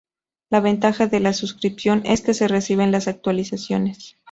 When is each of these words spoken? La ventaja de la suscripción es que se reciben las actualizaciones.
La 0.49 0.61
ventaja 0.61 1.05
de 1.05 1.19
la 1.19 1.31
suscripción 1.31 2.01
es 2.05 2.21
que 2.21 2.33
se 2.33 2.47
reciben 2.47 2.91
las 2.91 3.07
actualizaciones. 3.07 4.17